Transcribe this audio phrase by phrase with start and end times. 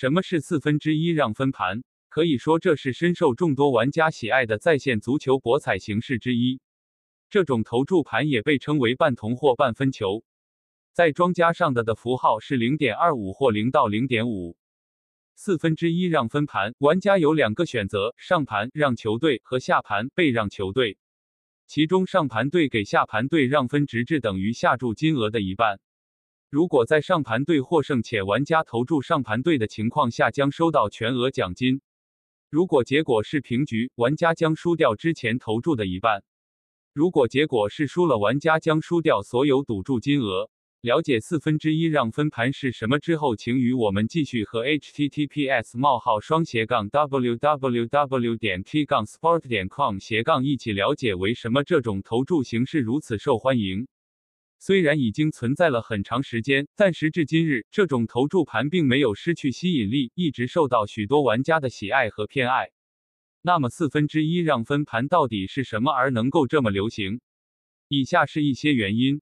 [0.00, 1.82] 什么是四分之一让分盘？
[2.08, 6.62] 可以说这是深受众多玩家喜爱的在线足球博彩形式之一。
[7.28, 10.24] 这种投注盘也被称为半同或半分球。
[10.94, 14.56] 在庄家上的的符号是零点二五或零到零点五。
[15.34, 20.96] 四分之一让分盘，玩家有两个选择：上盘让球队和下盘被让球队。
[21.66, 25.78] 其中上盘队给下盘队让分直至等于下注金额的一半。
[26.50, 31.80] 如果在上盘队获胜且玩家投注上盘队的情况下，将收到全额奖金。
[32.50, 36.24] 如果结果是平局，玩家将输掉之前投注的一半。
[36.92, 40.50] 如果结果是输了，玩家将输掉所有赌注金额。
[40.80, 53.86] 了解四分之一让分盘是什么之后，请与我们继续和 https 冒号双斜杠 www 点 t 杠 sport 点 com 斜杠一起了解为什么这种投注形式如此受欢迎。
[54.62, 62.70] 虽然已经存在了很长时间，但时至今日，这种投注盘并没有失去吸引力，一直受到许多玩家的喜爱和偏爱。
[63.40, 67.22] 那么四分之一让分盘到底是什么而能够这么流行？
[67.88, 69.18] 以下是一些原因：